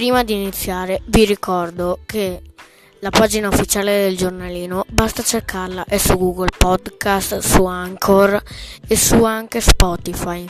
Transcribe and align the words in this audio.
Prima 0.00 0.24
di 0.24 0.32
iniziare 0.32 1.02
vi 1.08 1.26
ricordo 1.26 1.98
che 2.06 2.40
la 3.00 3.10
pagina 3.10 3.48
ufficiale 3.48 4.04
del 4.04 4.16
giornalino 4.16 4.86
basta 4.88 5.22
cercarla 5.22 5.84
è 5.84 5.98
su 5.98 6.16
Google 6.16 6.48
Podcast, 6.56 7.36
su 7.40 7.66
Anchor 7.66 8.42
e 8.88 8.96
su 8.96 9.22
anche 9.24 9.60
Spotify. 9.60 10.48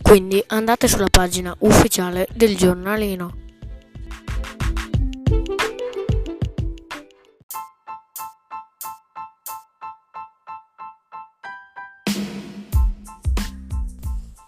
Quindi 0.00 0.40
andate 0.46 0.86
sulla 0.86 1.08
pagina 1.10 1.52
ufficiale 1.62 2.28
del 2.32 2.56
giornalino. 2.56 3.43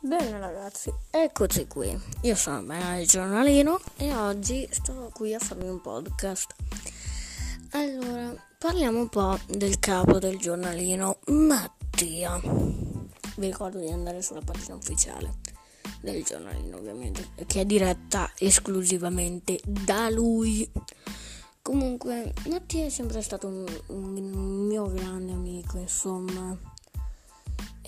Bene 0.07 0.39
ragazzi, 0.39 0.93
eccoci 1.11 1.67
qui. 1.67 2.01
Io 2.21 2.37
sono 2.37 2.63
Bena 2.63 2.97
il 2.97 3.09
giornalino 3.09 3.81
e 3.97 4.15
oggi 4.15 4.65
sto 4.71 5.11
qui 5.13 5.35
a 5.35 5.41
farmi 5.41 5.69
un 5.69 5.81
podcast. 5.81 6.55
Allora, 7.71 8.33
parliamo 8.57 9.01
un 9.01 9.09
po' 9.09 9.37
del 9.49 9.81
capo 9.81 10.21
del 10.21 10.39
giornalino, 10.39 11.19
Mattia. 11.27 12.41
Vi 12.41 13.47
ricordo 13.47 13.81
di 13.81 13.91
andare 13.91 14.23
sulla 14.23 14.43
pagina 14.43 14.77
ufficiale 14.77 15.39
del 16.03 16.23
giornalino, 16.23 16.77
ovviamente, 16.77 17.31
che 17.45 17.63
è 17.63 17.65
diretta 17.65 18.31
esclusivamente 18.39 19.59
da 19.65 20.09
lui. 20.09 20.71
Comunque, 21.63 22.33
Mattia 22.47 22.85
è 22.85 22.91
sempre 22.91 23.23
stato 23.23 23.49
un, 23.49 23.67
un 23.89 24.67
mio 24.69 24.87
grande 24.87 25.33
amico, 25.33 25.79
insomma 25.79 26.75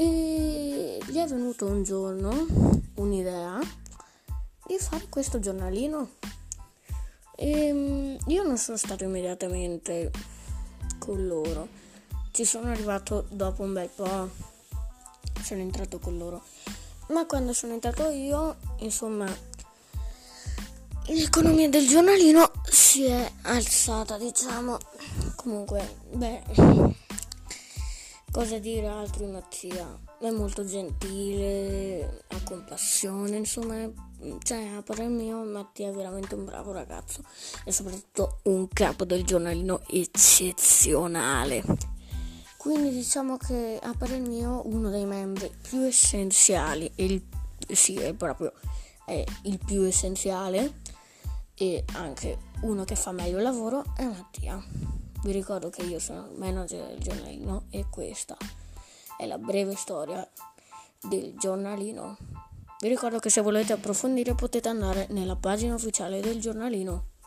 e 0.00 1.00
gli 1.04 1.16
è 1.16 1.26
venuto 1.26 1.66
un 1.66 1.82
giorno 1.82 2.46
un'idea 2.94 3.58
di 4.64 4.76
fare 4.78 5.06
questo 5.08 5.40
giornalino. 5.40 6.10
E 7.34 7.66
ehm, 7.66 8.18
io 8.26 8.42
non 8.44 8.58
sono 8.58 8.76
stato 8.76 9.02
immediatamente 9.02 10.12
con 10.98 11.26
loro, 11.26 11.66
ci 12.30 12.44
sono 12.44 12.70
arrivato 12.70 13.26
dopo 13.30 13.62
un 13.62 13.72
bel 13.72 13.88
po', 13.88 14.30
sono 15.42 15.60
entrato 15.62 15.98
con 15.98 16.16
loro. 16.16 16.44
Ma 17.08 17.26
quando 17.26 17.52
sono 17.52 17.72
entrato 17.72 18.08
io, 18.10 18.54
insomma, 18.78 19.26
l'economia 21.06 21.68
del 21.68 21.88
giornalino 21.88 22.52
si 22.70 23.04
è 23.04 23.32
alzata, 23.42 24.16
diciamo. 24.16 24.78
Comunque, 25.34 25.96
beh, 26.12 26.42
Cosa 28.30 28.58
dire 28.58 28.86
altro 28.86 29.24
di 29.24 29.32
Mattia? 29.32 29.98
È 30.20 30.30
molto 30.30 30.64
gentile, 30.64 32.24
ha 32.28 32.42
compassione, 32.44 33.38
insomma, 33.38 33.90
cioè 34.42 34.66
a 34.76 34.82
parer 34.82 35.08
mio 35.08 35.42
Mattia 35.44 35.88
è 35.88 35.92
veramente 35.92 36.34
un 36.34 36.44
bravo 36.44 36.72
ragazzo 36.72 37.22
e 37.64 37.72
soprattutto 37.72 38.40
un 38.44 38.68
capo 38.68 39.06
del 39.06 39.24
giornalino 39.24 39.80
eccezionale. 39.88 41.64
Quindi 42.58 42.90
diciamo 42.90 43.38
che 43.38 43.78
a 43.82 43.94
parer 43.96 44.20
mio 44.20 44.62
uno 44.66 44.90
dei 44.90 45.06
membri 45.06 45.50
più 45.62 45.80
essenziali, 45.80 46.90
il, 46.96 47.24
sì 47.72 47.96
è 47.96 48.12
proprio 48.12 48.52
è 49.06 49.24
il 49.44 49.58
più 49.64 49.84
essenziale 49.84 50.80
e 51.54 51.82
anche 51.94 52.36
uno 52.60 52.84
che 52.84 52.94
fa 52.94 53.10
meglio 53.10 53.38
il 53.38 53.42
lavoro 53.42 53.84
è 53.96 54.04
Mattia. 54.04 54.62
Vi 55.20 55.32
ricordo 55.32 55.68
che 55.68 55.82
io 55.82 55.98
sono 55.98 56.28
il 56.30 56.38
manager 56.38 56.86
del 56.86 57.00
giornalino 57.00 57.66
e 57.70 57.86
questa 57.90 58.36
è 59.18 59.26
la 59.26 59.36
breve 59.36 59.74
storia 59.74 60.26
del 61.02 61.34
giornalino. 61.36 62.16
Vi 62.80 62.88
ricordo 62.88 63.18
che 63.18 63.28
se 63.28 63.40
volete 63.40 63.72
approfondire 63.72 64.34
potete 64.34 64.68
andare 64.68 65.08
nella 65.10 65.34
pagina 65.34 65.74
ufficiale 65.74 66.20
del 66.20 66.40
giornalino. 66.40 67.17